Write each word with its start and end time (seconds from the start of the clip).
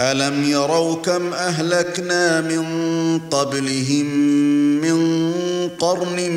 الم 0.00 0.44
يروا 0.44 0.96
كم 0.96 1.32
اهلكنا 1.34 2.40
من 2.40 2.64
قبلهم 3.30 4.06
من 4.80 5.30
قرن 5.78 6.30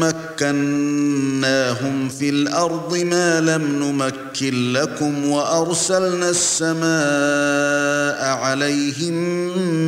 مكناهم 0.00 2.08
في 2.08 2.28
الأرض 2.28 2.96
ما 2.96 3.40
لم 3.40 3.62
نمكن 3.62 4.72
لكم 4.72 5.30
وارسلنا 5.30 6.30
السماء 6.30 6.84
عليهم 8.38 9.14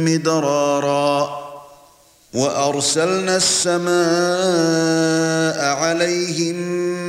مدرارا 0.05 1.47
وارسلنا 2.34 3.36
السماء 3.36 3.86
عليهم 5.77 6.56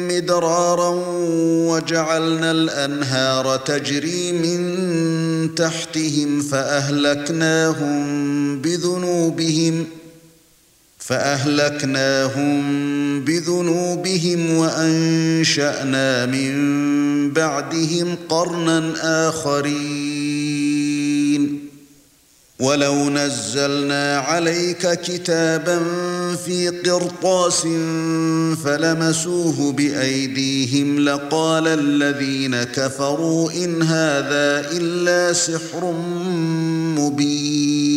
مدرارا 0.07 0.89
وجعلنا 1.69 2.51
الانهار 2.51 3.57
تجري 3.57 4.31
من 4.31 4.76
تحتهم 5.57 6.41
فأهلكناهم 6.41 7.97
بذنوبهم 8.61 9.85
فأهلكناهم 10.99 12.61
بذنوبهم 13.25 14.57
وأنشأنا 14.57 16.25
من 16.25 16.53
بعدهم 17.33 18.15
قرنا 18.29 18.93
آخرين. 19.29 20.16
ولو 22.59 23.09
نزلنا 23.09 24.17
عليك 24.17 24.91
كتابا 25.01 25.79
في 26.45 26.69
قرطاس 26.69 27.61
فلمسوه 28.63 29.71
بايديهم 29.71 30.99
لقال 30.99 31.67
الذين 31.67 32.63
كفروا 32.63 33.51
ان 33.51 33.81
هذا 33.81 34.71
الا 34.71 35.33
سحر 35.33 35.91
مبين 36.97 37.96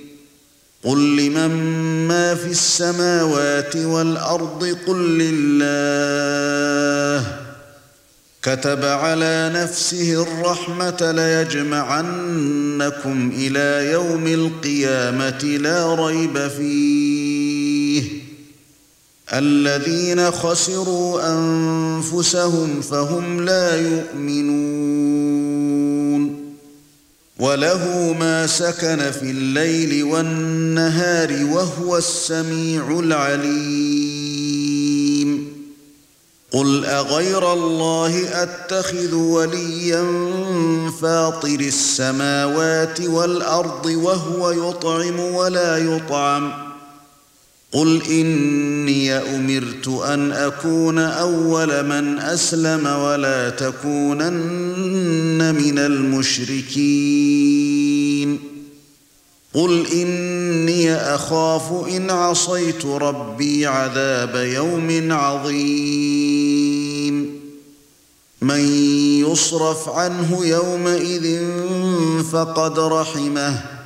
قل 0.83 1.15
لمن 1.17 1.51
ما 2.07 2.35
في 2.35 2.47
السماوات 2.47 3.75
والارض 3.75 4.77
قل 4.87 5.19
لله 5.19 6.41
كتب 8.43 8.85
على 8.85 9.51
نفسه 9.55 10.23
الرحمه 10.23 11.11
ليجمعنكم 11.11 12.51
إلى 13.37 13.91
يوم 13.91 14.27
القيامه 14.27 15.57
لا 15.61 15.95
ريب 15.95 16.47
فيه 16.47 18.03
الذين 19.33 20.31
خسروا 20.31 21.21
انفسهم 21.33 22.81
فهم 22.81 23.45
لا 23.45 23.75
يؤمنون 23.75 25.21
وله 27.41 28.13
ما 28.19 28.47
سكن 28.47 29.11
في 29.11 29.31
الليل 29.31 30.03
والنهار 30.03 31.45
وهو 31.45 31.97
السميع 31.97 32.99
العليم. 32.99 34.41
قل 36.51 36.85
أغير 36.85 37.53
الله 37.53 38.43
أتخذ 38.43 39.13
وليا 39.15 40.03
فاطر 41.01 41.59
السماوات 41.59 43.01
والأرض 43.01 43.85
وهو 43.85 44.51
يطعم 44.51 45.19
ولا 45.19 45.77
يطعم 45.77 46.70
قل 47.71 48.01
اني 48.09 49.13
امرت 49.13 49.87
ان 49.87 50.31
اكون 50.31 50.97
اول 50.99 51.85
من 51.85 52.19
اسلم 52.19 52.85
ولا 52.85 53.49
تكونن 53.49 55.01
من 55.55 55.79
المشركين 55.79 57.41
قل 59.53 59.87
اني 59.87 60.95
اخاف 60.95 61.87
ان 61.87 62.09
عصيت 62.09 62.85
ربي 62.85 63.65
عذاب 63.65 64.35
يوم 64.35 65.11
عظيم 65.11 66.61
من 68.41 68.59
يصرف 69.31 69.89
عنه 69.89 70.45
يومئذ 70.45 71.41
فقد 72.31 72.79
رحمه 72.79 73.81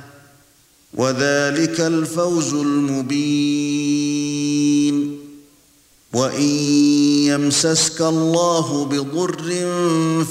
وذلك 0.94 1.80
الفوز 1.80 2.54
المبين 2.54 3.65
وإن 6.16 6.48
يمسسك 7.28 8.00
الله 8.00 8.84
بضر 8.84 9.50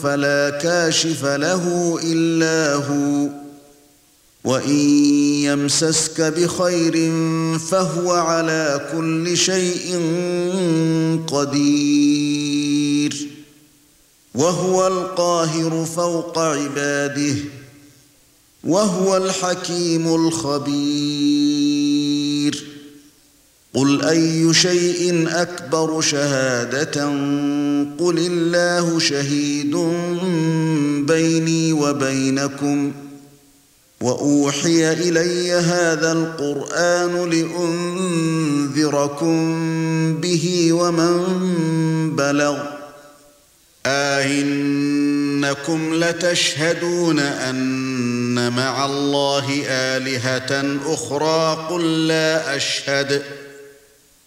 فلا 0.04 0.60
كاشف 0.64 1.26
له 1.26 1.98
إلا 2.04 2.76
هو. 2.76 3.30
وإن 4.44 4.80
يمسسك 5.46 6.22
بخير 6.22 7.12
فهو 7.58 8.12
على 8.12 8.90
كل 8.92 9.38
شيء 9.38 10.00
قدير. 11.28 13.28
وهو 14.36 14.88
القاهر 14.88 15.86
فوق 15.96 16.40
عباده 16.40 17.36
وهو 18.64 19.18
الحكيم 19.18 20.16
الخبير. 20.16 21.55
قل 23.76 24.02
اي 24.02 24.54
شيء 24.54 25.28
اكبر 25.30 26.02
شهاده 26.02 27.04
قل 28.00 28.18
الله 28.18 29.00
شهيد 29.00 29.76
بيني 31.08 31.74
وبينكم 31.74 32.92
واوحي 34.02 34.92
الي 34.92 35.52
هذا 35.52 36.12
القران 36.12 37.30
لانذركم 38.76 39.38
به 40.22 40.74
ومن 40.74 42.16
بلغ 42.16 42.58
أئنكم 43.86 45.94
لتشهدون 45.94 47.20
أن 47.20 48.54
مع 48.54 48.86
الله 48.86 49.64
آلهة 49.68 50.78
أخرى 50.94 51.68
قل 51.70 52.08
لا 52.08 52.56
أشهد 52.56 53.22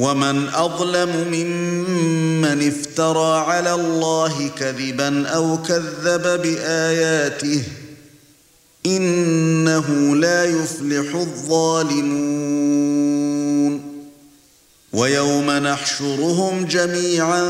ومن 0.00 0.48
أظلم 0.48 1.12
ممن 1.28 2.68
افترى 2.68 3.38
على 3.38 3.74
الله 3.74 4.48
كذبا 4.58 5.28
أو 5.28 5.62
كذب 5.62 6.42
بآياته 6.42 7.62
إنه 8.86 10.16
لا 10.16 10.44
يفلح 10.44 11.14
الظالمون. 11.14 12.60
ويوم 14.92 15.50
نحشرهم 15.50 16.64
جميعا 16.64 17.42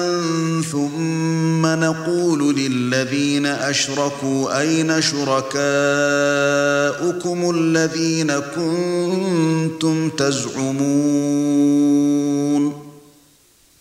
ثم 0.72 1.66
نقول 1.66 2.56
للذين 2.56 3.46
أشركوا 3.46 4.60
أين 4.60 5.02
شركاؤكم 5.02 5.60
الذين 7.56 8.32
كنتم 8.32 10.08
تزعمون 10.10 11.10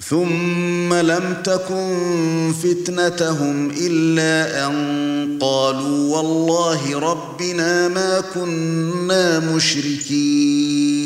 ثم 0.09 0.93
لم 0.93 1.37
تكن 1.43 2.53
فتنتهم 2.63 3.71
إلا 3.81 4.67
أن 4.67 5.37
قالوا 5.41 6.17
والله 6.17 6.99
ربنا 6.99 7.87
ما 7.87 8.21
كنا 8.33 9.39
مشركين 9.39 10.99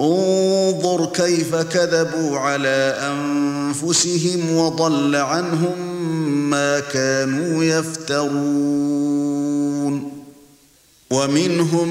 انظر 0.00 1.06
كيف 1.06 1.54
كذبوا 1.54 2.38
على 2.38 2.96
أنفسهم 3.12 4.56
وضل 4.56 5.16
عنهم 5.16 6.00
ما 6.50 6.80
كانوا 6.80 7.64
يفترون. 7.64 9.30
ومنهم 11.10 11.88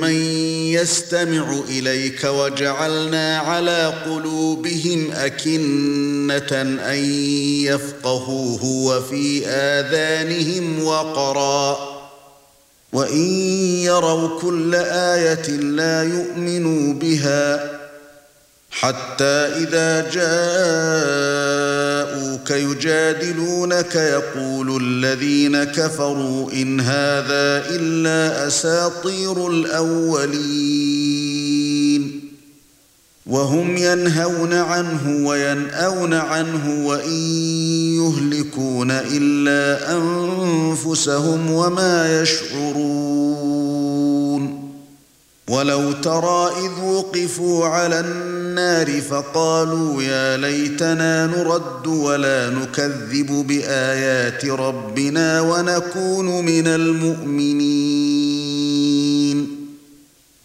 من 0.00 0.14
يستمع 0.72 1.60
إليك 1.68 2.24
وجعلنا 2.24 3.38
على 3.38 3.92
قلوبهم 4.06 5.10
أكنة 5.12 6.62
أن 6.92 7.04
يفقهوه 7.64 8.64
وفي 8.64 9.46
آذانهم 9.46 10.84
وقرا. 10.84 11.95
وإن 12.96 13.26
يروا 13.84 14.40
كل 14.40 14.74
آية 14.74 15.48
لا 15.50 16.02
يؤمنوا 16.02 16.94
بها 16.94 17.70
حتى 18.70 19.24
إذا 19.24 20.10
جاءوك 20.10 20.30
يجادلونك 22.50 23.94
يقول 23.94 24.82
الذين 24.82 25.64
كفروا 25.64 26.52
إن 26.52 26.80
هذا 26.80 27.68
إلا 27.68 28.46
أساطير 28.46 29.48
الأولين 29.50 31.06
وهم 33.26 33.76
ينهون 33.76 34.52
عنه 34.52 35.26
وينأون 35.28 36.14
عنه 36.14 36.86
وإن 36.86 37.65
يهلكون 37.96 38.90
إلا 38.90 39.96
أنفسهم 39.96 41.50
وما 41.50 42.22
يشعرون. 42.22 43.76
ولو 45.50 45.92
ترى 45.92 46.50
إذ 46.66 46.84
وقفوا 46.84 47.66
على 47.66 48.00
النار 48.00 49.00
فقالوا 49.00 50.02
يا 50.02 50.36
ليتنا 50.36 51.26
نرد 51.26 51.86
ولا 51.86 52.50
نكذب 52.50 53.46
بآيات 53.46 54.44
ربنا 54.44 55.40
ونكون 55.40 56.44
من 56.44 56.66
المؤمنين. 56.66 58.25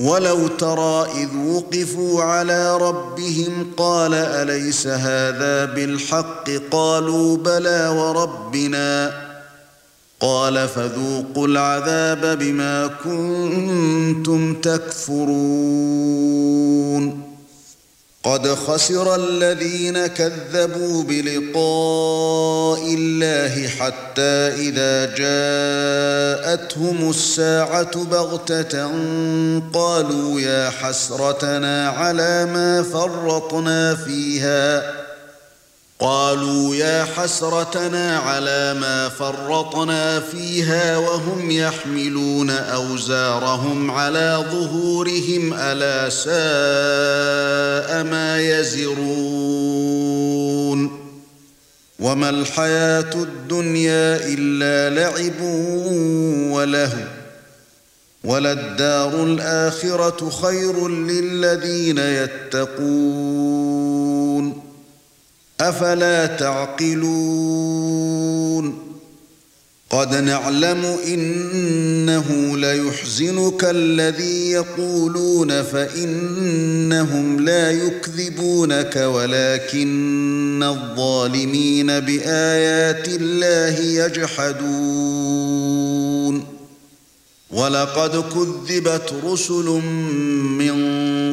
ولو 0.00 0.48
ترى 0.48 1.06
إذ 1.14 1.28
وقفوا 1.36 2.22
على 2.22 2.76
ربهم 2.76 3.72
قال 3.76 4.14
أليس 4.14 4.86
هذا 4.86 5.64
بالحق 5.64 6.50
قالوا 6.70 7.36
بلى 7.36 7.88
وربنا 7.88 9.12
قال 10.20 10.68
فذوقوا 10.68 11.46
العذاب 11.48 12.38
بما 12.38 12.86
كنتم 13.04 14.54
تكفرون 14.54 15.26
قد 18.26 18.48
خسر 18.48 19.14
الذين 19.14 20.06
كذبوا 20.06 21.02
بلقاء 21.02 22.94
الله 22.94 23.68
حتى 23.68 24.50
إذا 24.66 25.04
جاءتهم 25.14 27.10
الساعة 27.10 28.04
بغتة 28.04 28.90
قالوا 29.74 30.40
يا 30.40 30.70
حسرتنا 30.70 31.88
على 31.88 32.46
ما 32.54 32.82
فرطنا 32.82 33.94
فيها 33.94 34.82
قالوا 36.00 36.74
يا 36.74 37.04
حسرتنا 37.04 38.18
على 38.18 38.74
ما 38.80 39.08
فرطنا 39.08 40.20
فيها 40.20 40.98
وهم 40.98 41.50
يحملون 41.50 42.50
أوزارهم 42.50 43.90
على 43.90 44.44
ظهورهم 44.50 45.54
ألا 45.54 46.08
ساء 46.08 46.34
ما 48.04 48.40
يزرون 48.40 49.86
وما 51.98 52.30
الحياة 52.30 53.14
الدنيا 53.14 54.20
إلا 54.26 54.90
لعب 55.00 55.40
وله 56.52 57.08
وللدار 58.24 59.22
الآخرة 59.22 60.30
خير 60.30 60.88
للذين 60.88 61.98
يتقون 61.98 63.75
أفلا 65.60 66.26
تعقلون؟ 66.26 67.56
قد 69.90 70.14
نعلم 70.14 70.84
إنه 71.06 72.56
ليحزنك 72.56 73.64
الذي 73.64 74.50
يقولون 74.50 75.62
فإنهم 75.62 77.40
لا 77.40 77.70
يكذبونك 77.70 78.96
ولكن 78.96 80.62
الظالمين 80.62 81.86
بآيات 81.86 83.08
الله 83.08 83.78
يجحدون. 84.04 85.36
ولقد 87.56 88.24
كذبت 88.34 89.12
رسل 89.24 89.64
من 90.60 90.76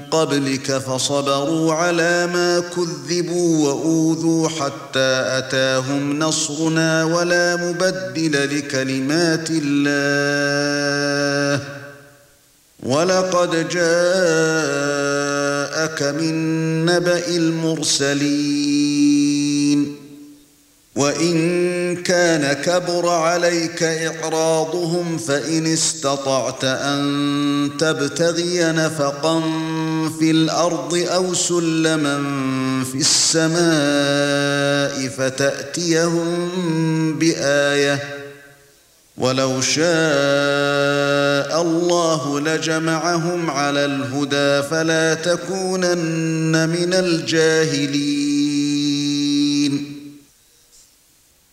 قبلك 0.01 0.77
فصبروا 0.77 1.73
على 1.73 2.27
ما 2.27 2.59
كذبوا 2.59 3.67
وأوذوا 3.67 4.49
حتى 4.49 5.23
أتاهم 5.37 6.19
نصرنا 6.19 7.03
ولا 7.03 7.55
مبدل 7.55 8.57
لكلمات 8.57 9.47
الله. 9.51 9.93
ولقد 12.83 13.69
جاءك 13.69 13.83
من 16.03 16.35
نبأ 16.85 17.27
المرسلين. 17.27 18.63
وإن 20.95 21.95
كان 22.03 22.53
كبر 22.53 23.09
عليك 23.09 23.83
إعراضهم 23.83 25.17
فإن 25.17 25.65
استطعت 25.67 26.63
أن 26.63 27.69
تبتغي 27.79 28.71
نفقا 28.71 29.41
في 30.19 30.31
الأرض 30.31 31.05
أو 31.13 31.33
سلما 31.33 32.17
في 32.91 32.97
السماء 32.97 33.63
فتأتيهم 35.09 36.49
بآية 37.19 38.03
ولو 39.17 39.61
شاء 39.61 39.83
الله 41.61 42.39
لجمعهم 42.39 43.49
على 43.49 43.85
الهدى 43.85 44.67
فلا 44.69 45.13
تكونن 45.13 46.69
من 46.69 46.93
الجاهلين 46.93 48.52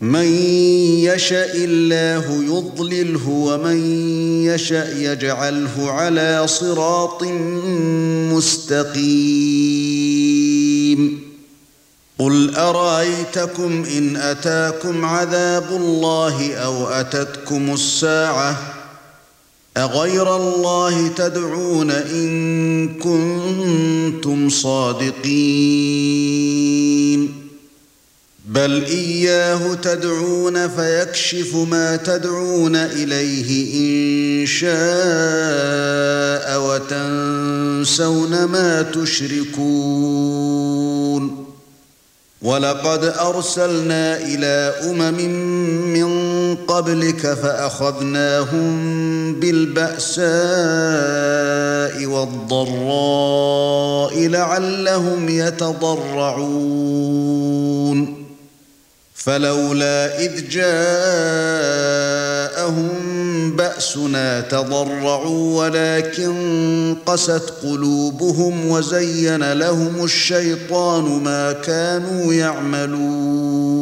من 0.00 0.24
يشاء 1.04 1.50
الله 1.54 2.44
يضلله 2.44 3.28
ومن 3.28 3.76
يشاء 4.44 4.96
يجعله 4.96 5.90
على 5.90 6.42
صراط 6.46 7.24
مستقيم. 8.32 9.28
قل 12.18 12.54
أرأيتكم 12.54 13.84
إن 13.96 14.16
أتاكم 14.16 15.04
عذاب 15.04 15.70
الله 15.70 16.54
أو 16.54 16.86
أتتكم 16.86 17.74
الساعة؟ 17.74 18.74
أغير 19.76 20.36
الله 20.36 21.08
تدعون 21.08 21.90
إن 21.90 22.88
كنتم 22.88 24.48
صادقين. 24.48 25.28
بل 28.48 28.84
إياه 28.84 29.74
تدعون 29.74 30.68
فيكشف 30.68 31.56
ما 31.56 31.96
تدعون 31.96 32.76
إليه 32.76 33.74
إن 33.74 34.46
شاء 34.46 34.68
وتنسون 36.60 38.44
ما 38.44 38.82
تشركون. 38.82 40.38
ولقد 42.42 43.04
أرسلنا 43.04 44.16
إلى 44.16 44.74
أمم 44.90 45.30
من 45.92 46.08
قبلك 46.56 47.34
فأخذناهم 47.34 48.70
بالبأساء 49.40 50.26
والضراء 52.06 53.38
لعلهم 54.28 55.28
يتضرعون. 55.28 56.78
فلولا 59.18 60.20
إذ 60.20 60.48
جاءهم 60.48 60.78
بأسنا 63.56 64.40
تضرعوا 64.40 65.64
ولكن 65.64 66.96
قست 67.06 67.52
قلوبهم 67.62 68.70
وزين 68.70 69.52
لهم 69.52 70.04
الشيطان 70.04 71.04
ما 71.04 71.52
كانوا 71.52 72.34
يعملون. 72.34 73.78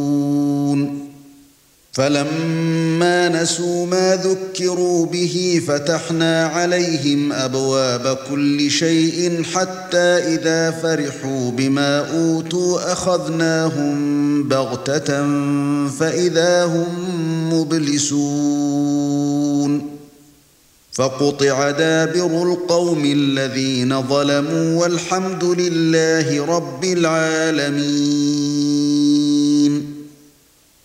فلما 1.96 3.28
نسوا 3.28 3.86
ما 3.86 4.16
ذكروا 4.16 5.06
به 5.06 5.62
فتحنا 5.68 6.46
عليهم 6.46 7.32
أبواب 7.32 8.18
كل 8.30 8.70
شيء 8.70 9.42
حتى 9.42 9.98
إذا 9.98 10.70
فرحوا 10.70 11.50
بما 11.50 11.98
أوتوا 11.98 12.92
أخذناهم 12.92 14.42
بغتة 14.48 15.06
فإذا 15.88 16.64
هم 16.64 16.88
مبلسون 17.52 19.16
فقطع 20.92 21.70
دابر 21.70 22.42
القوم 22.52 23.04
الذين 23.04 24.02
ظلموا 24.02 24.80
والحمد 24.82 25.44
لله 25.44 26.46
رب 26.56 26.84
العالمين 26.84 28.75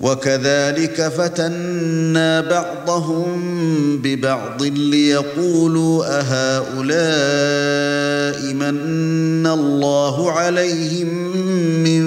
وكذلك 0.00 1.08
فتنا 1.08 2.40
بعضهم 2.40 3.36
ببعض 4.02 4.62
ليقولوا 4.62 6.04
أهؤلاء 6.20 6.94
من 8.54 9.46
الله 9.46 10.32
عليهم 10.32 11.36
من 11.84 12.06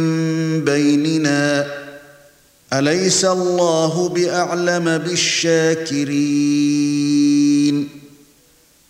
بيننا؟ 0.65 1.65
أليس 2.74 3.25
الله 3.25 4.10
بأعلم 4.10 4.98
بالشاكرين؟ 4.98 6.60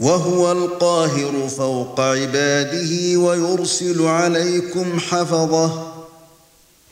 وهو 0.00 0.52
القاهر 0.52 1.48
فوق 1.48 2.00
عباده 2.00 3.18
ويرسل 3.18 4.02
عليكم 4.02 5.00
حفظه 5.00 5.94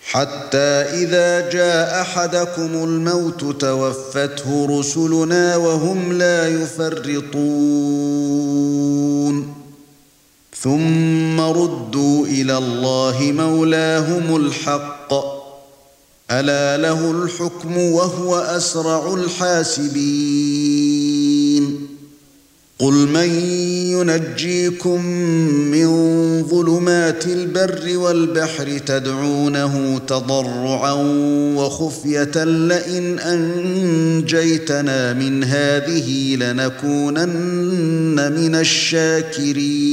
حتى 0.06 0.58
إذا 1.02 1.50
جاء 1.50 2.00
أحدكم 2.00 2.84
الموت 2.84 3.60
توفته 3.60 4.66
رسلنا 4.70 5.56
وهم 5.56 6.12
لا 6.12 6.48
يفرطون. 6.48 7.42
ثم 10.62 11.40
ردوا 11.40 12.26
إلى 12.26 12.58
الله 12.58 13.18
مولاهم 13.20 14.36
الحق. 14.36 15.14
ألا 16.30 16.76
له 16.76 17.10
الحكم 17.10 17.78
وهو 17.78 18.38
أسرع 18.38 19.14
الحاسبين. 19.14 20.91
قُلْ 22.82 22.94
مَن 22.94 23.30
يُنَجِّيكُم 23.94 25.06
مِّن 25.70 25.88
ظُلُمَاتِ 26.42 27.26
الْبَرِّ 27.26 27.98
وَالْبَحْرِ 27.98 28.78
تَدْعُونَهُ 28.78 30.00
تَضَرُّعًا 30.06 30.92
وَخُفْيَةً 31.56 32.44
لَّئِنْ 32.44 33.18
أَنجَيْتَنَا 33.18 35.12
مِنْ 35.12 35.44
هَٰذِهِ 35.44 36.36
لَنَكُونَنَّ 36.40 38.32
مِنَ 38.32 38.54
الشَّاكِرِينَ 38.54 39.92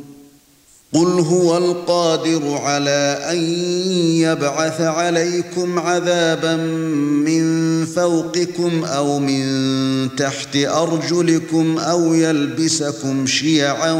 قُلْ 0.93 1.07
هُوَ 1.07 1.57
الْقَادِرُ 1.57 2.57
عَلَى 2.57 3.19
أَن 3.31 3.37
يَبْعَثَ 4.19 4.81
عَلَيْكُمْ 4.81 5.79
عَذَابًا 5.79 6.55
مِّن 7.25 7.85
فَوْقِكُمْ 7.85 8.85
أَوْ 8.85 9.19
مِن 9.19 9.45
تَحْتِ 10.15 10.55
أَرْجُلِكُمْ 10.55 11.77
أَوْ 11.77 12.13
يَلْبِسَكُمْ 12.13 13.25
شِيَعًا 13.25 13.93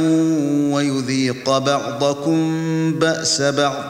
وَيُذِيقَ 0.73 1.57
بَعْضَكُم 1.57 2.39
بَأْسَ 2.99 3.41
بَعْضٍ. 3.41 3.83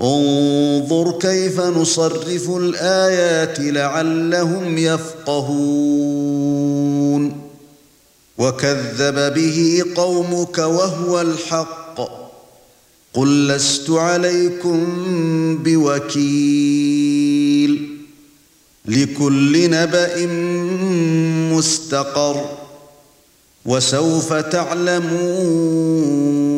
انظُرْ 0.00 1.18
كَيْفَ 1.18 1.60
نُصَرِّفُ 1.60 2.50
الْآيَاتِ 2.50 3.60
لَعَلَّهُمْ 3.60 4.78
يَفْقَهُونَ. 4.78 5.88
وَكَذَّبَ 8.38 9.34
بِهِ 9.34 9.84
قَوْمُكَ 9.94 10.58
وَهُوَ 10.58 11.20
الْحَقُّ. 11.20 12.10
قُل 13.14 13.48
لَّسْتُ 13.48 13.90
عَلَيْكُمْ 13.90 14.86
بِوَكِيلٍ. 15.62 17.88
لِكُلِّ 18.86 19.70
نَبَإٍ 19.70 20.26
مُسْتَقَرٌّ. 21.56 22.58
وَسَوْفَ 23.66 24.32
تَعْلَمُونَ 24.32 26.57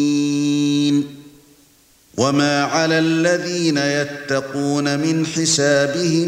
وَمَا 2.17 2.63
عَلَى 2.63 2.99
الَّذِينَ 2.99 3.77
يَتَّقُونَ 3.77 4.99
مِنْ 4.99 5.25
حِسَابِهِمْ 5.25 6.27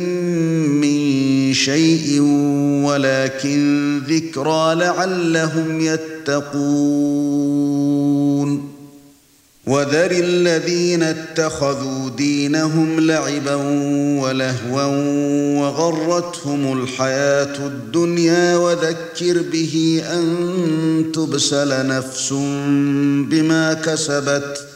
مِنْ 0.81 1.53
شَيْءٍ 1.53 2.21
وَلَكِنْ 2.85 3.99
ذِكْرَى 4.07 4.75
لَعَلَّهُمْ 4.75 5.81
يَتَّقُونَ 5.81 6.73
وَذَرِ 9.67 10.11
الَّذِينَ 10.11 11.03
اتَّخَذُوا 11.03 12.09
دِينَهُمْ 12.09 12.99
لَعِبًا 12.99 13.55
وَلَهْوًا 14.21 14.85
وَغَرَّتْهُمُ 15.61 16.83
الْحَيَاةُ 16.83 17.67
الدُّنْيَا 17.67 18.57
وَذَكِّرْ 18.57 19.41
بِهِ 19.51 20.03
أَن 20.13 20.25
تُبْسَلَ 21.13 21.87
نَفْسٌ 21.87 22.33
بِمَا 23.29 23.73
كَسَبَتْ 23.73 24.72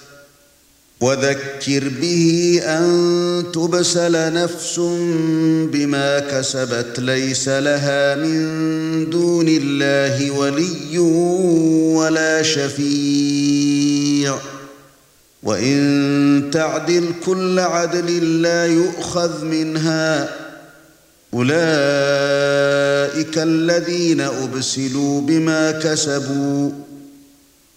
وَذَكِّرْ 1.01 1.89
بِهِ 2.01 2.59
أَن 2.63 3.43
تُبْسَلَ 3.53 4.33
نَفْسٌ 4.33 4.79
بِمَا 5.71 6.19
كَسَبَتْ 6.19 6.99
لَيْسَ 6.99 7.49
لَهَا 7.49 8.15
مِن 8.15 9.09
دُونِ 9.09 9.45
اللَّهِ 9.49 10.31
وَلِيٌّ 10.31 10.99
وَلَا 11.97 12.41
شَفِيعٌ. 12.41 14.37
وَإِن 15.43 16.49
تَعْدِلْ 16.53 17.03
كُلَّ 17.25 17.59
عَدْلٍ 17.59 18.41
لَّا 18.41 18.65
يُؤْخَذْ 18.65 19.45
مِنْهَا. 19.45 20.29
أُولَئِكَ 21.33 23.37
الَّذِينَ 23.37 24.21
أُبْسِلُوا 24.21 25.21
بِمَا 25.21 25.71
كَسَبُوا. 25.71 26.71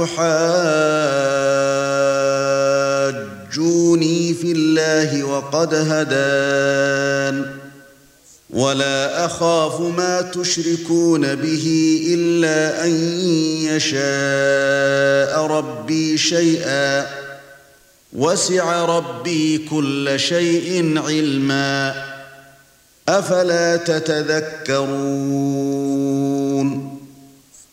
في 4.35 4.53
الله 4.53 5.25
وقد 5.25 5.75
هدان 5.75 7.47
ولا 8.51 9.25
أخاف 9.25 9.81
ما 9.81 10.23
تشركون 10.23 11.35
به 11.35 11.99
إلا 12.09 12.85
أن 12.85 12.91
يشاء 13.69 15.47
ربي 15.47 16.19
شيئا 16.19 17.07
وسع 18.13 18.85
ربي 18.85 19.59
كل 19.59 20.15
شيء 20.17 20.99
علما 20.99 21.95
أفلا 23.09 23.77
تتذكرون 23.77 25.33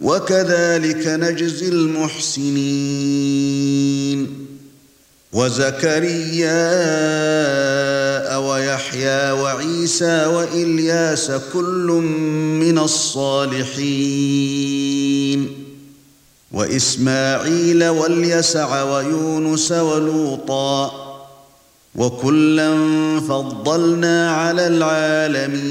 وكذلك 0.00 1.06
نجزي 1.06 1.68
المحسنين. 1.68 3.00
وزكريا 5.32 6.56
ويحيى 8.36 9.30
وعيسى 9.30 10.26
وإلياس 10.26 11.32
كل 11.52 11.86
من 12.60 12.78
الصالحين. 12.78 14.00
وإسماعيل 16.52 17.84
واليسع 17.88 18.82
ويونس 18.82 19.72
ولوطا 19.72 20.92
وكلا 21.94 22.70
فضلنا 23.20 24.30
على 24.30 24.66
العالمين. 24.66 25.70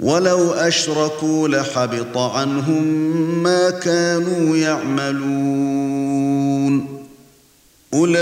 ولو 0.00 0.52
أشركوا 0.52 1.48
لحبط 1.48 2.16
عنهم 2.16 2.82
ما 3.42 3.70
كانوا 3.70 4.56
يعملون. 4.56 5.88
أولئك 7.94 8.18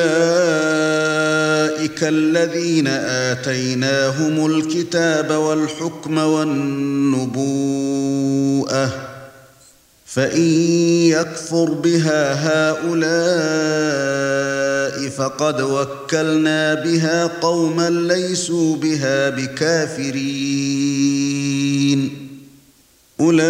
الذين 2.02 2.86
آتيناهم 2.86 4.46
الكتاب 4.46 5.30
والحكم 5.30 6.18
والنبوءة 6.18 7.46
فان 10.16 10.42
يكفر 11.12 11.64
بها 11.64 12.32
هؤلاء 12.48 13.36
فقد 15.08 15.60
وكلنا 15.60 16.74
بها 16.74 17.26
قوما 17.26 17.90
ليسوا 17.90 18.76
بها 18.76 19.30
بكافرين 19.30 20.26
اولئك 23.20 23.44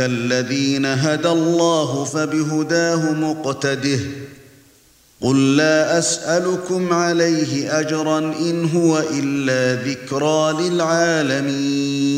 الذين 0.00 0.86
هدى 0.86 1.28
الله 1.28 2.04
فبهداه 2.04 3.12
مقتده 3.12 4.00
قل 5.20 5.56
لا 5.56 5.98
اسالكم 5.98 6.92
عليه 6.92 7.80
اجرا 7.80 8.18
ان 8.18 8.64
هو 8.64 9.02
الا 9.14 9.82
ذكرى 9.82 10.68
للعالمين 10.68 12.12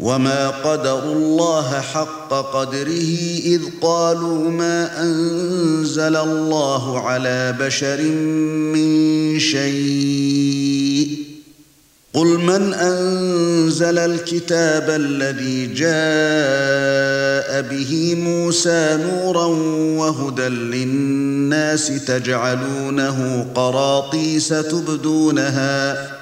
وما 0.00 0.48
قدروا 0.50 1.14
الله 1.14 1.80
حق 1.80 2.28
قدره 2.54 3.40
اذ 3.44 3.60
قالوا 3.82 4.50
ما 4.50 5.02
انزل 5.02 6.16
الله 6.16 7.00
على 7.00 7.56
بشر 7.60 8.02
من 8.72 9.38
شيء 9.38 11.18
قل 12.14 12.26
من 12.26 12.74
انزل 12.74 13.98
الكتاب 13.98 14.90
الذي 14.90 15.66
جاء 15.66 17.62
به 17.62 18.14
موسى 18.14 18.98
نورا 19.02 19.46
وهدى 19.98 20.48
للناس 20.48 21.86
تجعلونه 22.06 23.46
قراطيس 23.54 24.48
تبدونها 24.48 26.21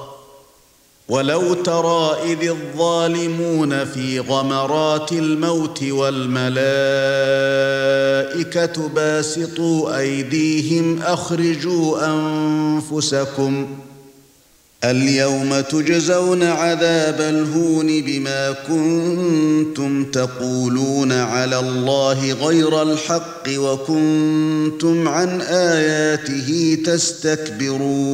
ولو 1.11 1.53
ترى 1.53 2.15
إذ 2.33 2.49
الظالمون 2.49 3.85
في 3.85 4.19
غمرات 4.19 5.11
الموت 5.11 5.83
والملائكة 5.83 6.51
باسطوا 8.95 9.99
أيديهم 9.99 11.01
أخرجوا 11.01 12.07
أنفسكم 12.07 13.67
اليوم 14.83 15.59
تجزون 15.59 16.43
عذاب 16.43 17.21
الهون 17.21 18.01
بما 18.01 18.51
كنتم 18.51 20.05
تقولون 20.05 21.11
على 21.11 21.59
الله 21.59 22.33
غير 22.33 22.81
الحق 22.81 23.43
وكنتم 23.57 25.07
عن 25.07 25.41
آياته 25.41 26.77
تستكبرون 26.85 28.11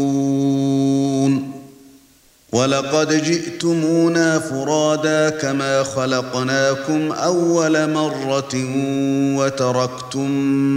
ولقد 2.51 3.23
جئتمونا 3.23 4.39
فرادا 4.39 5.29
كما 5.29 5.83
خلقناكم 5.83 7.11
أول 7.11 7.93
مرة 7.93 8.53
وتركتم 9.37 10.31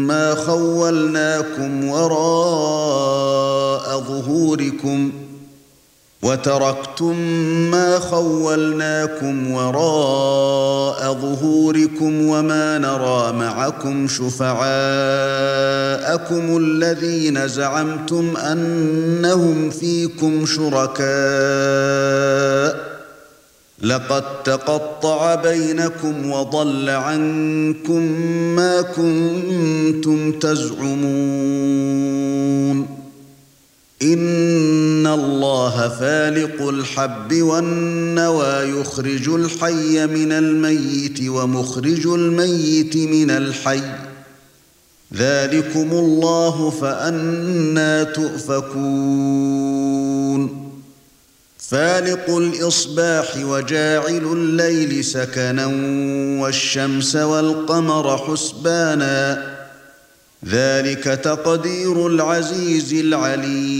ما 0.06 0.34
خولناكم 0.34 1.88
وراء 1.88 3.20
ظهوركم 4.00 5.12
وتركتم 6.22 7.16
ما 7.70 7.98
خولناكم 7.98 9.50
وراء 9.50 11.14
ظهوركم 11.14 12.26
وما 12.26 12.78
نرى 12.78 13.32
معكم 13.32 14.08
شفعاءكم 14.08 14.66
الذين 16.56 17.48
زعمتم 17.48 18.36
أنهم 18.36 19.70
فيكم 19.70 20.46
شركاء 20.46 21.10
لقد 23.82 24.42
تقطع 24.42 25.34
بينكم 25.34 26.30
وضل 26.30 26.90
عنكم 26.90 28.02
ما 28.56 28.82
كنتم 28.82 30.32
تزعمون 30.32 31.80
ان 34.02 35.06
الله 35.06 35.88
فالق 35.88 36.68
الحب 36.68 37.42
والنوى 37.42 38.80
يخرج 38.80 39.28
الحي 39.28 40.06
من 40.06 40.32
الميت 40.32 41.28
ومخرج 41.28 42.06
الميت 42.06 42.96
من 42.96 43.30
الحي. 43.30 43.82
ذلكم 45.14 45.90
الله 45.92 46.70
فأنا 46.70 48.02
تؤفكون. 48.02 49.00
فالق 51.58 52.36
الإصباح 52.36 53.36
وجاعل 53.36 54.32
الليل 54.32 55.04
سكنا 55.04 55.66
والشمس 56.42 57.16
والقمر 57.16 58.18
حسبانا. 58.18 59.50
ذلك 60.46 61.04
تقدير 61.04 62.06
العزيز 62.06 62.94
العليم. 62.94 63.79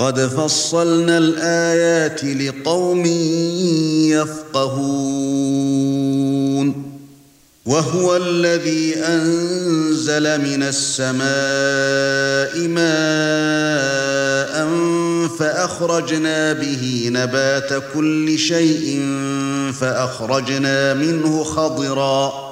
قد 0.00 0.20
فصلنا 0.20 1.18
الآيات 1.18 2.24
لقوم 2.24 3.06
يفقهون. 4.56 5.10
وهو 7.66 8.16
الذي 8.16 8.94
أنزل 8.96 10.40
من 10.40 10.62
السماء 10.62 11.20
ماء 12.68 12.90
فأخرجنا 15.38 16.52
به 16.52 17.10
نبات 17.12 17.82
كل 17.94 18.38
شيء 18.38 19.02
فأخرجنا 19.80 20.94
منه 20.94 21.44
خضرا. 21.44 22.49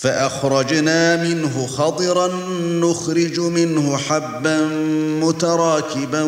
فأخرجنا 0.00 1.22
منه 1.24 1.66
خضرا 1.66 2.30
نخرج 2.62 3.40
منه 3.40 3.96
حبا 3.96 4.60
متراكبا 5.22 6.22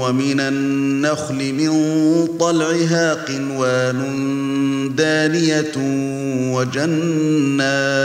ومن 0.00 0.40
النخل 0.40 1.52
من 1.52 1.72
طلعها 2.40 3.14
قنوان 3.14 4.94
دانية 4.96 5.72
وجنات 6.54 8.04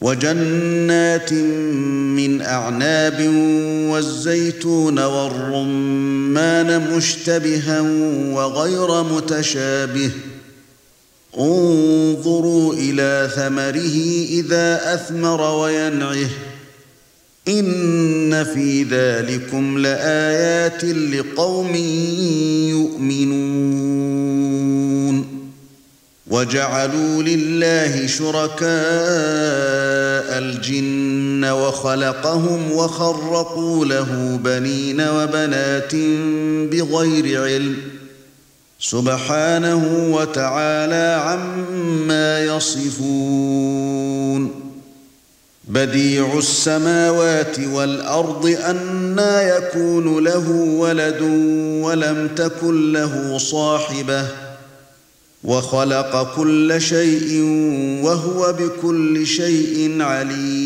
وجنات 0.00 1.32
من 1.32 2.42
أعناب 2.42 3.34
والزيتون 3.90 4.98
والرمان 4.98 6.96
مشتبها 6.96 7.80
وغير 8.32 9.02
متشابه. 9.02 10.10
انظروا 11.38 12.74
إلى 12.74 13.30
ثمره 13.36 13.96
إذا 14.28 14.94
أثمر 14.94 15.40
وينعه. 15.40 16.28
إن 17.48 18.44
في 18.44 18.82
ذلكم 18.82 19.78
لآيات 19.78 20.84
لقوم 20.84 21.74
يؤمنون. 22.70 23.56
وجعلوا 26.26 27.22
لله 27.22 28.06
شركاء 28.06 28.66
الجن 30.38 31.44
وخلقهم 31.44 32.72
وخرقوا 32.72 33.84
له 33.84 34.40
بنين 34.44 35.00
وبنات 35.00 35.94
بغير 36.72 37.42
علم. 37.42 37.95
سبحانه 38.90 40.10
وتعالى 40.14 41.22
عما 41.24 42.44
يصفون. 42.44 43.86
بديع 45.68 46.38
السماوات 46.38 47.60
والأرض 47.60 48.46
أنا 48.46 49.42
يكون 49.56 50.24
له 50.24 50.50
ولد 50.50 51.22
ولم 51.82 52.28
تكن 52.36 52.92
له 52.92 53.38
صاحبة 53.38 54.26
وخلق 55.44 56.36
كل 56.36 56.80
شيء 56.80 57.42
وهو 58.02 58.52
بكل 58.52 59.26
شيء 59.26 60.02
عليم. 60.02 60.65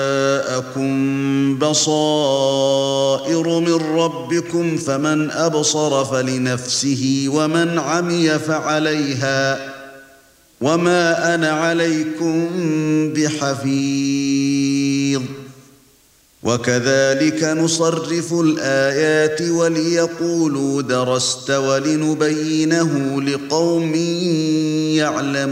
جاءكم 0.41 1.59
بصائر 1.59 3.59
من 3.59 3.73
ربكم 3.73 4.77
فمن 4.77 5.31
أبصر 5.31 6.05
فلنفسه 6.05 7.25
ومن 7.27 7.79
عمي 7.79 8.29
فعليها 8.29 9.71
وما 10.61 11.35
أنا 11.35 11.49
عليكم 11.49 12.49
بحفيظ. 13.13 14.41
وكذلك 16.43 17.43
نصرف 17.43 18.33
الآيات 18.33 19.41
وليقولوا 19.41 20.81
درست 20.81 21.51
ولنبينه 21.51 23.21
لقوم 23.21 23.95
يعلمون. 24.95 25.51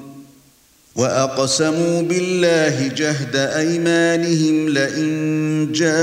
وأقسموا 0.95 2.01
بالله 2.01 2.87
جهد 2.87 3.35
أيمانهم 3.35 4.69
لئن 4.69 5.71
جاءتهم 5.71 5.99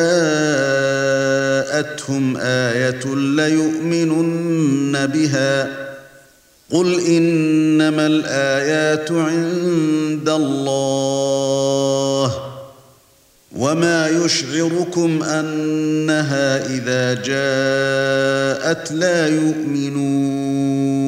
آية 2.37 3.15
ليؤمنن 3.15 5.07
بها. 5.07 5.89
قل 6.71 7.01
إنما 7.07 8.07
الآيات 8.07 9.13
عند 9.13 10.29
الله. 10.29 11.29
وما 13.57 14.09
يشعركم 14.09 15.23
أنها 15.23 16.67
إذا 16.67 17.15
جاءت 17.15 18.93
لا 18.93 19.27
يؤمنون. 19.27 21.08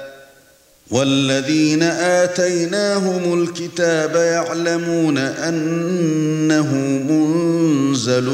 والذين 0.91 1.83
آتيناهم 1.83 3.43
الكتاب 3.43 4.15
يعلمون 4.15 5.17
أنه 5.17 6.75
منزل 7.09 8.29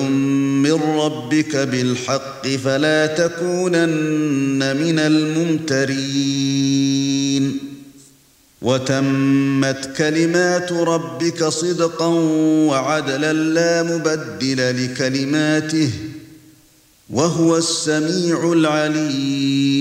من 0.63 0.73
ربك 0.73 1.55
بالحق 1.55 2.47
فلا 2.47 3.05
تكونن 3.05 4.77
من 4.77 4.99
الممترين. 4.99 6.57
وتمت 8.61 9.89
كلمات 9.97 10.71
ربك 10.71 11.43
صدقا 11.43 12.07
وعدلا 12.67 13.33
لا 13.33 13.83
مبدل 13.83 14.85
لكلماته 14.85 15.89
وهو 17.09 17.57
السميع 17.57 18.53
العليم. 18.53 19.77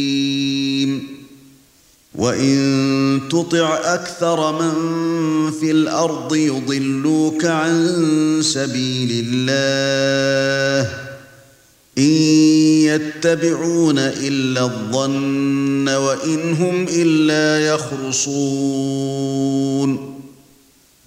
وان 2.17 3.21
تطع 3.31 3.79
أكثر 3.95 4.53
من 4.63 4.73
في 5.61 5.71
الأرض 5.71 6.35
يضلوك 6.35 7.45
عن 7.45 7.99
سبيل 8.43 9.27
الله 9.29 10.91
ان 11.99 12.05
يتبعون 12.85 13.99
الا 13.99 14.65
الظن 14.65 15.89
وان 15.89 16.53
هم 16.53 16.87
الا 16.89 17.67
يخرصون 17.75 19.17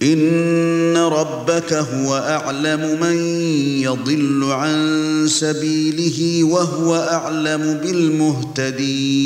ان 0.02 0.96
ربك 0.96 1.72
هو 1.72 2.16
اعلم 2.16 3.00
من 3.00 3.16
يضل 3.82 4.44
عن 4.44 5.26
سبيله 5.28 6.44
وهو 6.44 6.96
اعلم 6.96 7.80
بالمهتدين 7.82 9.20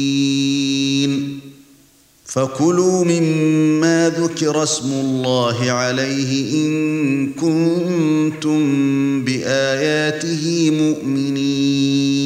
فكلوا 2.35 3.05
مما 3.05 4.12
ذكر 4.18 4.62
اسم 4.62 4.93
الله 4.93 5.70
عليه 5.70 6.55
إن 6.55 7.32
كنتم 7.32 8.61
بآياته 9.24 10.70
مؤمنين. 10.70 12.24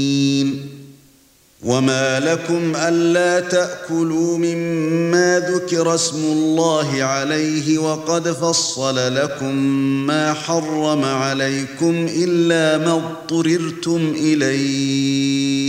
وما 1.63 2.21
لكم 2.21 2.77
ألا 2.77 3.41
تأكلوا 3.41 4.39
مما 4.39 5.53
ذكر 5.55 5.95
اسم 5.95 6.25
الله 6.25 7.03
عليه 7.03 7.79
وقد 7.79 8.29
فصل 8.29 9.15
لكم 9.15 9.55
ما 10.07 10.33
حرم 10.33 11.05
عليكم 11.05 12.07
إلا 12.17 12.79
ما 12.87 12.93
اضطررتم 12.93 14.13
إليه. 14.17 15.69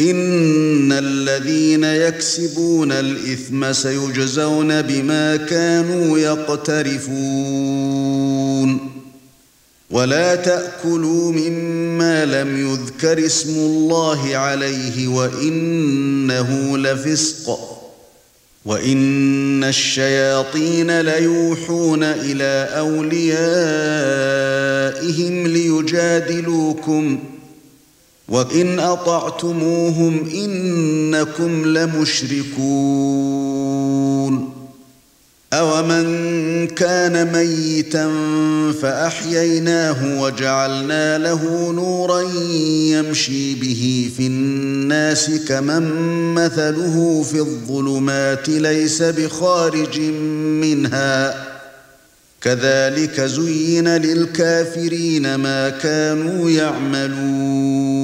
إن 0.00 0.92
الذين 0.92 1.84
يكسبون 1.84 2.92
الإثم 2.92 3.72
سيجزون 3.72 4.82
بما 4.82 5.36
كانوا 5.36 6.18
يقترفون. 6.18 7.04
ولا 9.90 10.34
تأكلوا 10.34 11.32
مما 11.32 12.24
لم 12.24 12.70
يذكر 12.70 13.26
اسم 13.26 13.50
الله 13.50 14.36
عليه 14.36 15.08
وإنه 15.08 16.78
لفسق. 16.78 17.58
وإن 18.64 19.64
الشياطين 19.64 21.00
ليوحون 21.00 22.02
إلى 22.02 22.68
أوليائهم 22.78 23.46
ليجادلوكم. 25.46 27.33
وان 28.28 28.78
اطعتموهم 28.78 30.28
انكم 30.34 31.64
لمشركون 31.78 33.24
أَوَمَنْ 35.54 36.66
كَانَ 36.66 37.32
مَيِّتًا 37.32 38.10
فَأَحْيَيْنَاهُ 38.82 40.20
وَجَعَلْنَا 40.20 41.18
لَهُ 41.18 41.72
نُورًا 41.72 42.20
يَمْشِي 42.90 43.54
بِهِ 43.54 44.10
فِي 44.16 44.26
النَّاسِ 44.26 45.30
كَمَنْ 45.48 45.82
مَثَلُهُ 46.34 47.24
فِي 47.30 47.38
الظُّلُمَاتِ 47.38 48.48
لَيْسَ 48.48 49.02
بِخَارِجٍ 49.02 50.00
مِنْهَا 50.64 51.44
كَذَلِكَ 52.40 53.20
زُيِّنَ 53.20 53.88
لِلْكَافِرِينَ 53.88 55.34
مَا 55.34 55.68
كَانُوا 55.70 56.50
يَعْمَلُونَ 56.50 58.03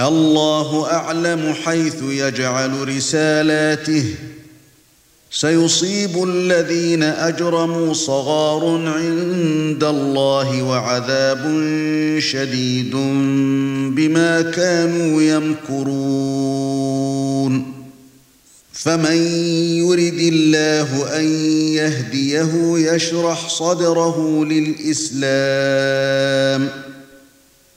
الله 0.00 0.92
أعلم 0.92 1.54
حيث 1.64 2.02
يجعل 2.02 2.88
رسالاته. 2.88 4.04
سيصيب 5.30 6.24
الذين 6.28 7.02
أجرموا 7.02 7.94
صغار 7.94 8.82
عند 8.86 9.84
الله 9.84 10.62
وعذاب 10.62 11.42
شديد 12.18 12.90
بما 13.94 14.42
كانوا 14.42 15.22
يمكرون. 15.22 16.72
فمن 18.72 19.16
يرد 19.76 20.18
الله 20.18 21.16
أن 21.18 21.24
يهديه 21.74 22.52
يشرح 22.92 23.48
صدره 23.48 24.44
للإسلام. 24.44 25.32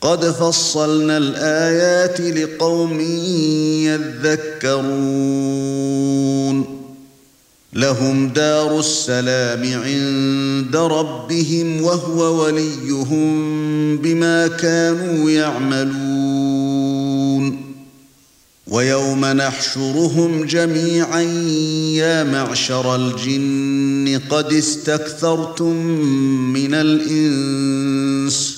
قد 0.00 0.24
فصلنا 0.24 1.16
الآيات 1.16 2.20
لقوم 2.20 3.00
يذكرون. 4.62 5.58
لهم 7.72 8.28
دار 8.28 8.78
السلام 8.78 9.82
عند 9.82 10.76
ربهم 10.76 11.82
وهو 11.82 12.44
وليهم 12.44 13.96
بما 13.96 14.46
كانوا 14.46 15.30
يعملون. 15.30 16.48
ويوم 18.66 19.24
نحشرهم 19.24 20.44
جميعا 20.44 21.20
يا 21.92 22.24
معشر 22.24 22.96
الجن 22.96 24.20
قد 24.30 24.52
استكثرتم 24.52 25.76
من 26.52 26.74
الإنس 26.74 28.57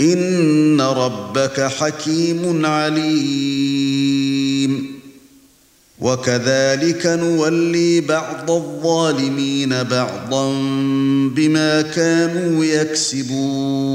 ان 0.00 0.80
ربك 0.80 1.60
حكيم 1.60 2.66
عليم. 2.66 4.18
وكذلك 6.00 7.06
نولي 7.06 8.00
بعض 8.00 8.50
الظالمين 8.50 9.82
بعضا 9.82 10.52
بما 11.34 11.82
كانوا 11.82 12.64
يكسبون. 12.64 13.88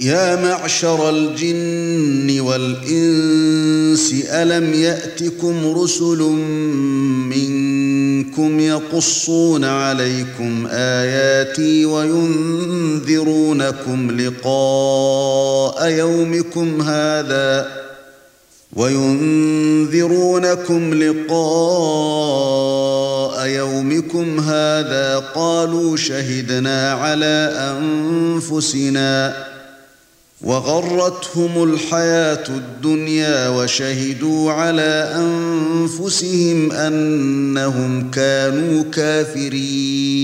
يا 0.00 0.36
معشر 0.36 1.10
الجن 1.10 2.40
والإنس 2.40 4.14
ألم 4.28 4.74
يأتكم 4.74 5.78
رسل 5.78 6.18
منكم 7.28 8.60
يقصون 8.60 9.64
عليكم 9.64 10.66
آياتي 10.70 11.84
وينذرونكم 11.84 13.00
لقاء 14.20 15.88
يومكم 15.88 16.82
هذا 16.82 17.82
وينذرونكم 18.76 19.94
لقاء 20.94 22.22
يومكم 23.46 24.40
هذا 24.40 25.18
قالوا 25.34 25.96
شهدنا 25.96 26.92
على 26.92 27.52
أنفسنا 27.78 29.51
وغرتهم 30.42 31.62
الحياة 31.62 32.48
الدنيا 32.48 33.48
وشهدوا 33.48 34.52
على 34.52 35.14
أنفسهم 35.16 36.72
أنهم 36.72 38.10
كانوا 38.10 38.82
كافرين. 38.82 40.22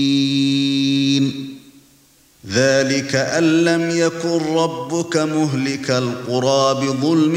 ذلك 2.51 3.15
أن 3.15 3.43
لم 3.43 3.89
يكن 3.89 4.55
ربك 4.55 5.17
مهلك 5.17 5.91
القرى 5.91 6.87
بظلم 6.87 7.35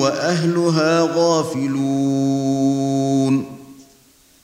وأهلها 0.00 1.10
غافلون. 1.16 2.74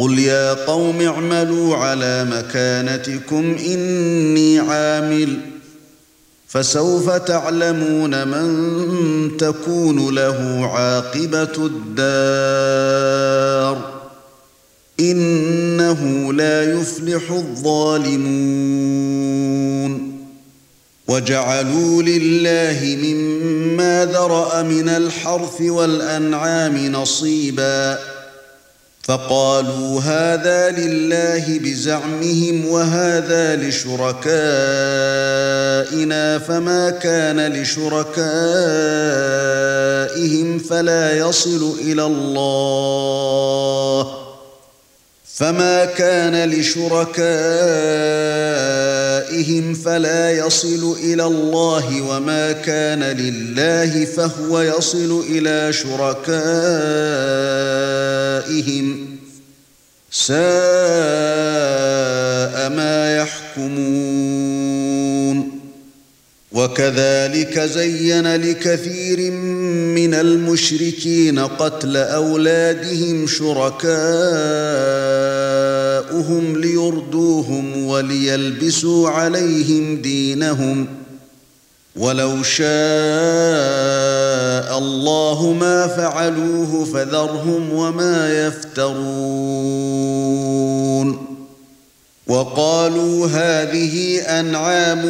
قل 0.00 0.18
يا 0.18 0.54
قوم 0.54 1.02
اعملوا 1.02 1.76
على 1.76 2.24
مكانتكم 2.24 3.56
اني 3.66 4.58
عامل 4.60 5.38
فسوف 6.48 7.10
تعلمون 7.10 8.28
من 8.28 9.36
تكون 9.36 10.14
له 10.14 10.70
عاقبه 10.74 11.66
الدار 11.66 13.00
انه 15.00 16.32
لا 16.32 16.80
يفلح 16.80 17.30
الظالمون 17.30 18.40
وجعلوا 21.08 22.02
لله 22.02 22.96
مما 23.02 24.04
ذرا 24.12 24.62
من 24.62 24.88
الحرث 24.88 25.60
والانعام 25.60 26.86
نصيبا 26.86 27.98
فقالوا 29.10 30.00
هذا 30.00 30.70
لله 30.70 31.58
بزعمهم 31.58 32.66
وهذا 32.66 33.56
لشركائنا 33.56 34.28
فما 36.38 36.90
كان 36.90 37.52
لشركائهم 37.52 38.18
فلا 40.58 41.18
يصل 41.18 41.74
إلى 41.80 42.02
الله 42.02 42.80
فما 45.24 45.84
كان 45.84 46.50
لشركائهم 46.50 47.40
فلا 49.74 50.30
يصل 50.30 50.96
إلى 51.02 51.24
الله 51.24 52.02
وما 52.02 52.52
كان 52.52 53.02
لله 53.02 54.04
فهو 54.04 54.60
يصل 54.60 55.24
إلى 55.30 55.72
شركائهم 55.72 56.30
ساء 60.10 60.40
ما 62.68 63.16
يحكمون 63.16 64.40
وكذلك 66.52 67.60
زين 67.60 68.36
لكثير 68.36 69.30
من 69.30 70.14
المشركين 70.14 71.38
قتل 71.38 71.96
اولادهم 71.96 73.26
شركاءهم 76.10 76.56
ليردوهم 76.56 77.86
وليلبسوا 77.86 79.08
عليهم 79.08 80.02
دينهم 80.02 80.86
ولو 81.96 82.42
شاء 82.42 82.68
الله 84.78 85.56
ما 85.60 85.86
فعلوه 85.86 86.84
فذرهم 86.84 87.72
وما 87.72 88.46
يفترون 88.46 89.00
وقالوا 92.30 93.26
هذه 93.26 94.20
أنعام 94.20 95.02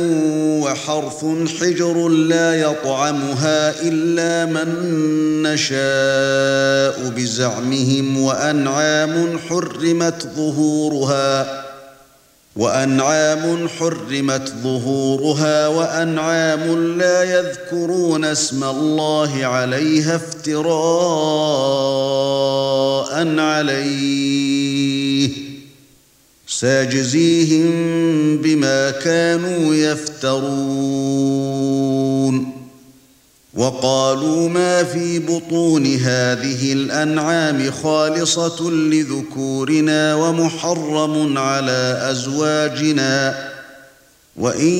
وحرث 0.62 1.25
حجر 1.61 2.09
لا 2.09 2.61
يطعمها 2.61 3.75
إلا 3.83 4.47
من 4.47 4.68
نشاء 5.43 7.11
بزعمهم 7.11 8.21
وأنعام 8.21 9.39
حرمت 9.49 10.27
ظهورها 10.37 11.64
وأنعام 12.57 13.68
حرمت 13.68 14.53
ظهورها 14.62 15.68
وأنعام 15.68 16.97
لا 16.99 17.23
يذكرون 17.23 18.25
اسم 18.25 18.64
الله 18.64 19.47
عليها 19.47 20.16
افتراء 20.16 20.71
عليه 23.39 25.49
ساجزيهم 26.61 27.71
بما 28.37 28.91
كانوا 28.91 29.75
يفترون. 29.75 30.41
وقالوا 33.55 34.49
ما 34.49 34.85
في 34.85 35.19
بطون 35.19 35.87
هذه 35.87 36.73
الأنعام 36.73 37.71
خالصة 37.71 38.71
لذكورنا 38.71 40.15
ومحرم 40.15 41.39
على 41.39 41.99
أزواجنا. 42.11 43.51
وإن 44.37 44.75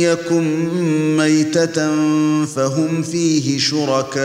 يكن 0.00 0.68
ميتة 1.16 1.74
فهم 2.44 3.02
فيه 3.02 3.58
شركاء. 3.58 4.24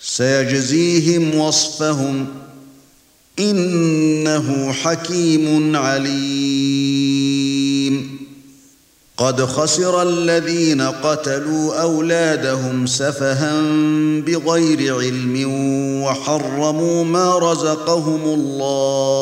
سيجزيهم 0.00 1.38
وصفهم 1.38 2.45
إنه 3.38 4.72
حكيم 4.72 5.76
عليم. 5.76 7.36
قد 9.16 9.44
خسر 9.44 10.02
الذين 10.02 10.80
قتلوا 10.80 11.82
أولادهم 11.82 12.86
سفها 12.86 13.62
بغير 14.26 14.96
علم 14.98 15.44
وحرموا 16.02 17.04
ما 17.04 17.38
رزقهم 17.38 18.24
الله. 18.24 19.16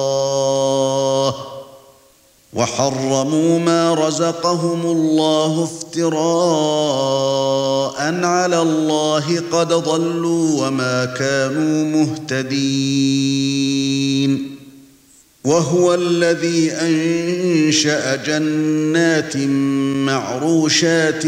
وحرموا 2.54 3.58
ما 3.58 3.94
رزقهم 3.94 4.86
الله 4.86 5.64
افتراء 5.64 6.14
على 8.24 8.62
الله 8.62 9.42
قد 9.52 9.68
ضلوا 9.68 10.66
وما 10.66 11.04
كانوا 11.04 11.84
مهتدين. 11.84 13.64
وهو 15.44 15.94
الذي 15.94 16.72
أنشأ 16.72 18.16
جنات 18.16 19.36
معروشات 20.06 21.26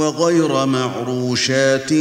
وغير 0.00 0.66
معروشات 0.66 1.92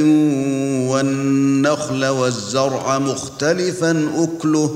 والنخل 0.92 2.06
والزرع 2.06 3.00
مختلفا 3.00 4.10
أكله 4.18 4.76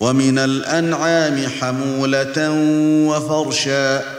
ومن 0.00 0.38
الأنعام 0.38 1.46
حمولة 1.60 2.50
وفرشا. 3.08 4.18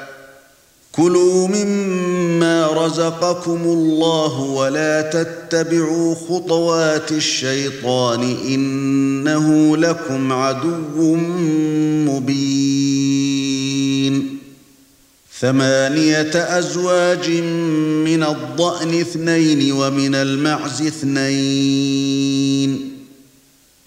كلوا 0.91 1.47
مما 1.47 2.67
رزقكم 2.67 3.61
الله 3.63 4.39
ولا 4.39 5.01
تتبعوا 5.01 6.15
خطوات 6.15 7.11
الشيطان 7.11 8.35
إنه 8.47 9.77
لكم 9.77 10.33
عدو 10.33 11.15
مبين. 12.05 13.19
ثمانية 15.39 16.31
أزواج 16.35 17.29
من 18.05 18.23
الضأن 18.23 18.99
اثنين 18.99 19.71
ومن 19.71 20.15
المعز 20.15 20.81
اثنين. 20.81 22.88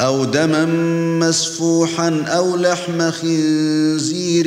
أَوْ 0.00 0.24
دَمًا 0.24 0.64
مَّسْفُوحًا 1.28 2.24
أَوْ 2.28 2.56
لَحْمَ 2.56 3.10
خِنزِيرٍ 3.10 4.46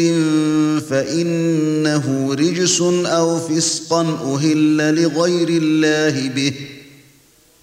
فَإِنَّهُ 0.89 2.34
رِجْسٌ 2.34 2.82
أَوْ 3.06 3.39
فِسْقًا 3.39 4.01
أُهِلَّ 4.01 4.95
لِغَيْرِ 4.95 5.49
اللَّهِ 5.49 6.30
بِهِ 6.30 6.54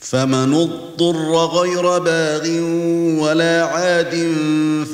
فَمَنِ 0.01 0.55
اضْطُرَّ 0.55 1.47
غَيْرَ 1.47 1.99
بَاغٍ 1.99 2.49
وَلَا 3.23 3.63
عَادٍ 3.65 4.15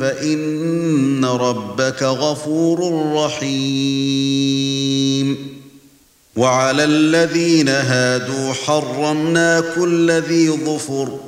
فَإِنَّ 0.00 1.24
رَبَّكَ 1.24 2.02
غَفُورٌ 2.02 2.78
رَّحِيمٌ. 3.24 4.56
وَعَلَى 6.36 6.84
الَّذِينَ 6.84 7.68
هَادُوا 7.68 8.52
حَرَّمْنَا 8.52 9.60
كُلَّ 9.76 10.10
ذِي 10.10 10.50
ظُفُرٍ 10.50 11.25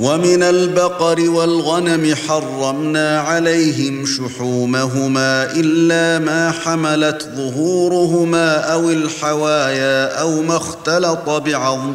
وَمِنَ 0.00 0.42
الْبَقَرِ 0.42 1.30
وَالْغَنَمِ 1.30 2.14
حَرَّمْنَا 2.14 3.20
عَلَيْهِمْ 3.20 4.06
شُحُومَهُمَا 4.06 5.52
إِلَّا 5.56 6.24
مَا 6.24 6.50
حَمَلَتْ 6.50 7.28
ظُهُورُهُمَا 7.36 8.56
أَوِ 8.56 8.90
الْحَوَايَا 8.90 10.20
أَوْ 10.20 10.42
مَا 10.42 10.56
اخْتَلَطَ 10.56 11.30
بِعَظْمٍ. 11.30 11.94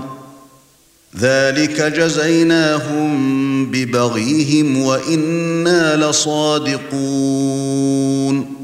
ذَلِكَ 1.20 1.82
جَزَيْنَاهُم 1.82 3.72
بِبَغْيِهِمْ 3.72 4.82
وَإِنَّا 4.82 6.10
لَصَادِقُونَ. 6.10 8.59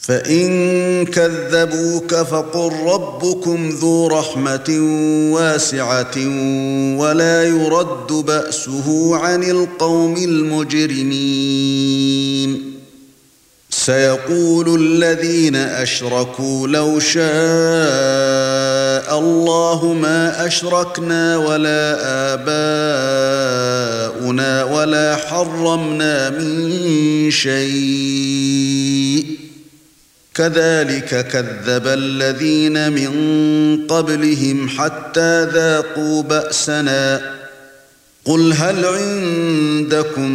فَإِن 0.00 1.06
كَذَّبُوكَ 1.06 2.14
فَقُل 2.14 2.72
رَّبُّكُمْ 2.72 3.68
ذُو 3.68 4.06
رَحْمَةٍ 4.06 4.70
وَاسِعَةٍ 5.32 6.16
وَلَا 6.98 7.44
يُرَدُّ 7.44 8.12
بَأْسُهُ 8.12 9.16
عَنِ 9.16 9.42
الْقَوْمِ 9.42 10.16
الْمُجْرِمِينَ. 10.16 11.60
سَيَقُولُ 13.70 14.80
الَّذِينَ 14.80 15.56
أَشْرَكُوا 15.56 16.68
لَوْ 16.68 16.98
شَاءَ 16.98 17.28
اللَّهُ 19.18 19.92
مَا 19.92 20.46
أَشْرَكْنَا 20.46 21.36
وَلَا 21.36 21.96
آبَاؤُنَا 22.34 24.64
وَلَا 24.64 25.16
حَرَّمْنَا 25.16 26.30
مِن 26.30 27.30
شَيْءٍ. 27.30 29.39
كذلك 30.34 31.28
كذب 31.28 31.86
الذين 31.86 32.92
من 32.92 33.10
قبلهم 33.86 34.68
حتى 34.68 35.44
ذاقوا 35.44 36.22
بأسنا. 36.22 37.20
قل 38.24 38.52
هل 38.52 38.84
عندكم 38.84 40.30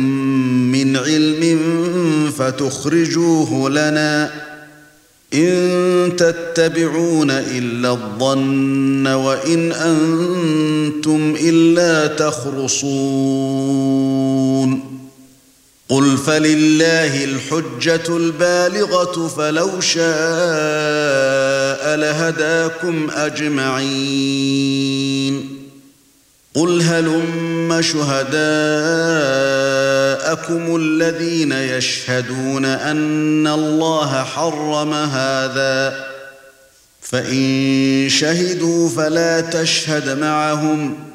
من 0.72 0.98
علم 0.98 1.60
فتخرجوه 2.38 3.70
لنا 3.70 4.32
إن 5.34 6.16
تتبعون 6.18 7.32
إلا 7.32 7.92
الظن 7.92 9.08
وإن 9.08 9.72
أنتم 9.72 11.36
إلا 11.40 12.08
تخرصون. 12.08 13.36
قل 15.90 16.18
فلله 16.18 17.24
الحجة 17.24 18.18
البالغة 18.18 19.28
فلو 19.28 19.82
شاء 19.82 20.06
لهداكم 21.96 23.10
أجمعين. 23.12 24.86
قل 26.56 26.82
هلم 26.82 27.82
شهداءكم 27.82 28.36
الذين 30.76 31.52
يشهدون 31.52 32.66
أن 32.66 33.48
الله 33.48 34.24
حرم 34.24 34.94
هذا. 34.94 36.06
فإن 37.02 38.08
شهدوا 38.10 38.90
فلا 38.90 39.42
تشهد 39.42 40.20
معهم. 40.20 41.15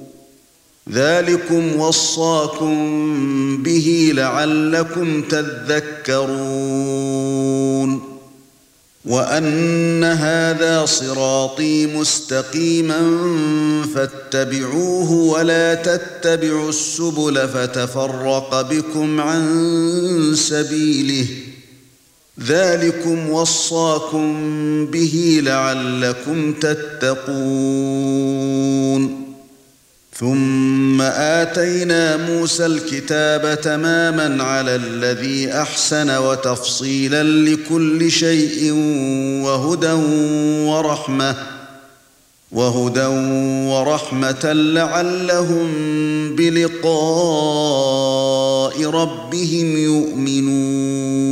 ذلكم 0.93 1.75
وصاكم 1.79 2.77
به 3.63 4.11
لعلكم 4.15 5.21
تذكرون 5.21 6.81
وأن 9.05 10.03
هذا 10.03 10.85
صراطي 10.85 11.87
مستقيما 11.87 13.01
فاتبعوه 13.95 15.11
ولا 15.11 15.73
تتبعوا 15.73 16.69
السبل 16.69 17.47
فتفرق 17.47 18.61
بكم 18.61 19.21
عن 19.21 20.33
سبيله 20.35 21.25
ذلكم 22.45 23.29
وصاكم 23.29 24.35
به 24.85 25.39
لعلكم 25.43 26.53
تتقون 26.53 28.11
ثم 30.21 31.01
آتينا 31.01 32.17
موسى 32.17 32.65
الكتاب 32.65 33.61
تماما 33.61 34.43
على 34.43 34.75
الذي 34.75 35.53
أحسن 35.53 36.17
وتفصيلا 36.17 37.23
لكل 37.23 38.11
شيء 38.11 38.73
وهدى 39.43 39.91
ورحمة 40.69 41.35
وهدى 42.51 43.05
ورحمة 43.71 44.53
لعلهم 44.53 45.67
بلقاء 46.35 46.85
ربهم 48.85 49.77
يؤمنون 49.77 51.31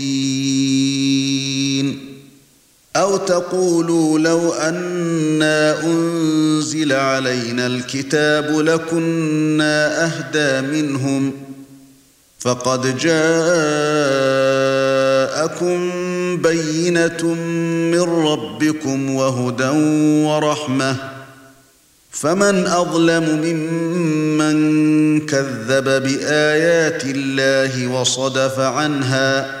أو 3.01 3.17
تقولوا 3.17 4.19
لو 4.19 4.53
أنا 4.53 5.83
أنزل 5.83 6.93
علينا 6.93 7.67
الكتاب 7.67 8.59
لكنا 8.59 10.05
أهدى 10.05 10.67
منهم 10.67 11.33
فقد 12.39 12.97
جاءكم 12.97 13.21
بينة 16.37 17.23
من 17.93 18.01
ربكم 18.01 19.15
وهدى 19.15 19.69
ورحمة 20.27 20.95
فمن 22.11 22.67
أظلم 22.67 23.23
ممن 23.43 24.55
كذب 25.25 25.83
بآيات 25.83 27.03
الله 27.05 27.87
وصدف 27.87 28.59
عنها 28.59 29.60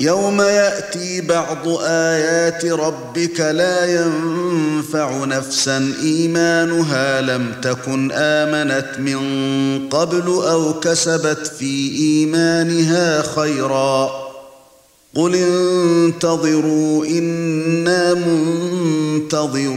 يوم 0.00 0.40
يأتي 0.40 1.20
بعض 1.20 1.68
آيات 1.80 2.64
ربك 2.64 3.40
لا 3.40 4.00
ينفع 4.00 5.24
نفسا. 5.24 5.92
إيمانها 6.02 7.20
لم 7.20 7.52
تكن 7.62 8.12
آمنت 8.12 8.88
من 8.98 9.18
قبل 9.88 10.26
أو 10.26 10.80
كسبت 10.80 11.52
في 11.58 11.96
إيمانها 11.98 13.22
خيرا. 13.22 14.10
قل 15.14 15.34
انتظروا 15.34 17.06
إنا 17.06 18.14
منتظرون. 18.14 19.76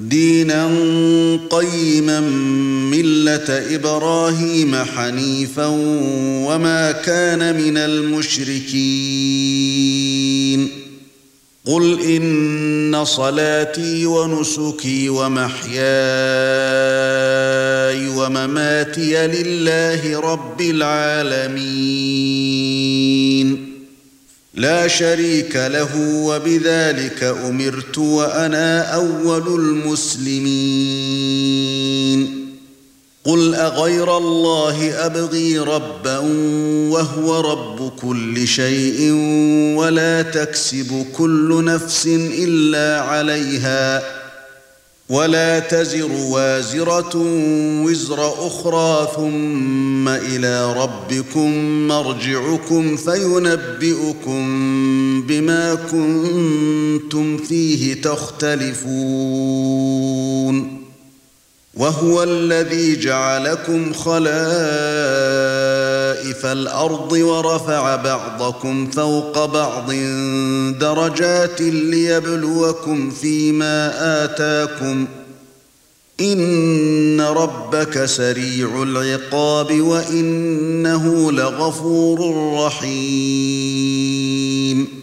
دينا 0.00 0.70
قيما 1.50 2.20
ملة 2.90 3.74
إبراهيم 3.74 4.76
حنيفا 4.76 5.66
وما 6.46 6.92
كان 6.92 7.56
من 7.56 7.76
المشركين. 7.76 9.20
قل 11.66 12.00
إن 12.00 13.04
صلاتي 13.04 14.06
ونسكي 14.06 15.08
ومحياي 15.08 15.80
ومماتي 18.08 19.26
لله 19.26 20.20
رب 20.20 20.60
العالمين. 20.60 21.70
لا 24.54 24.88
شريك 24.88 25.56
له 25.56 26.22
وبذلك 26.24 27.24
أمرت 27.24 27.98
وأنا 27.98 28.94
أول 28.94 29.60
المسلمين. 29.60 30.50
قُلْ 33.24 33.54
أَغَيْرَ 33.54 34.16
اللَّهِ 34.16 35.06
أَبْغِي 35.06 35.58
رَبًّا 35.58 36.18
وَهُوَ 36.88 37.40
رَبُّ 37.40 37.92
كُلِّ 38.02 38.48
شَيْءٍ 38.48 39.12
وَلَا 39.76 40.22
تَكْسِبُ 40.22 41.06
كُلُّ 41.12 41.64
نَفْسٍ 41.64 42.06
إِلَّا 42.16 43.00
عَلَيْهَا. 43.00 44.19
وَلَا 45.10 45.58
تَزِرُ 45.58 46.12
وَازِرَةٌ 46.12 47.16
وِزْرَ 47.84 48.28
أُخْرَى 48.46 49.08
ثُمَّ 49.16 50.08
إِلَى 50.08 50.72
رَبِّكُمْ 50.72 51.50
مَرْجِعُكُمْ 51.88 52.96
فَيُنَبِّئُكُم 52.96 54.42
بِمَا 55.22 55.74
كُنتُمْ 55.74 57.36
فِيهِ 57.36 58.02
تَخْتَلِفُونَ. 58.02 58.80
وَهُوَ 61.74 62.22
الَّذِي 62.22 62.96
جَعَلَكُمْ 62.96 63.92
خَلَائِفَ 63.92 64.36
الْأَرْضِ 66.46 67.12
وَرَفَعَ 67.12 67.96
بَعْضَكُمْ 67.96 68.90
فَوْقَ 68.90 69.44
بَعْضٍ 69.44 69.92
دَرَجَاتٍ 70.78 71.60
لِيَبْلُوَكُمْ 71.60 73.10
فِيمَا 73.10 73.92
آتَاكُمْ. 74.24 75.06
إِنَّ 76.20 77.20
رَبَّكَ 77.20 78.04
سَرِيعُ 78.04 78.82
الْعِقَابِ 78.82 79.80
وَإِنَّهُ 79.80 81.32
لَغَفُورٌ 81.32 82.34
رَّحِيمٌ. 82.66 84.99